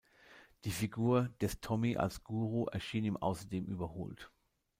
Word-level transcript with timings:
Die 0.65 0.71
Figur 0.71 1.29
des 1.41 1.59
Tommy 1.61 1.95
als 1.95 2.23
Guru 2.23 2.65
erschien 2.65 3.05
ihm 3.05 3.17
außerdem 3.17 3.65
überholt. 3.67 4.31